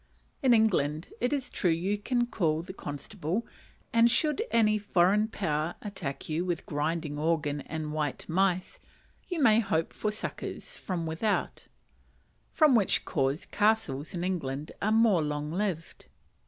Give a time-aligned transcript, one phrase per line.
[0.41, 3.45] In England it is true you can call the constable,
[3.93, 8.79] and should any foreign power attack you with grinding organ and white mice,
[9.27, 11.67] you may hope for succours from without;
[12.51, 16.07] from which cause "castles" in England are more long lived.